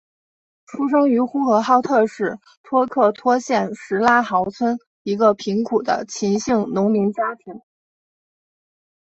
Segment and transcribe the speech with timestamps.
[0.65, 7.61] 出生于呼和浩特市托克托县什拉毫村一个贫苦的秦姓农民家庭。